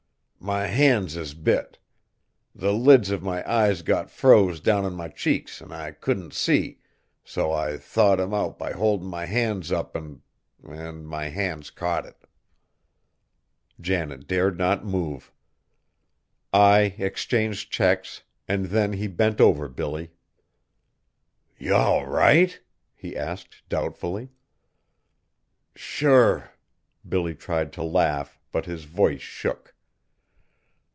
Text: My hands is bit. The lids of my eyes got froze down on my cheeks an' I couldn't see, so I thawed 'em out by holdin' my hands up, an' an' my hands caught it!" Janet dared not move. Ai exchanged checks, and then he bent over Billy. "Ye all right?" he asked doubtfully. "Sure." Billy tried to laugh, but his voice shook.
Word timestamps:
My 0.43 0.65
hands 0.65 1.15
is 1.17 1.35
bit. 1.35 1.77
The 2.55 2.73
lids 2.73 3.11
of 3.11 3.21
my 3.21 3.47
eyes 3.49 3.83
got 3.83 4.09
froze 4.09 4.59
down 4.59 4.85
on 4.85 4.95
my 4.95 5.07
cheeks 5.07 5.61
an' 5.61 5.71
I 5.71 5.91
couldn't 5.91 6.33
see, 6.33 6.79
so 7.23 7.51
I 7.53 7.77
thawed 7.77 8.19
'em 8.19 8.33
out 8.33 8.57
by 8.57 8.71
holdin' 8.73 9.05
my 9.05 9.25
hands 9.25 9.71
up, 9.71 9.95
an' 9.95 10.23
an' 10.67 11.05
my 11.05 11.27
hands 11.27 11.69
caught 11.69 12.07
it!" 12.07 12.23
Janet 13.79 14.25
dared 14.27 14.57
not 14.57 14.83
move. 14.83 15.31
Ai 16.51 16.95
exchanged 16.97 17.71
checks, 17.71 18.23
and 18.47 18.65
then 18.65 18.93
he 18.93 19.05
bent 19.05 19.39
over 19.39 19.69
Billy. 19.69 20.09
"Ye 21.59 21.69
all 21.69 22.07
right?" 22.07 22.59
he 22.95 23.15
asked 23.15 23.61
doubtfully. 23.69 24.29
"Sure." 25.75 26.51
Billy 27.07 27.35
tried 27.35 27.71
to 27.73 27.83
laugh, 27.83 28.39
but 28.51 28.65
his 28.65 28.85
voice 28.85 29.21
shook. 29.21 29.75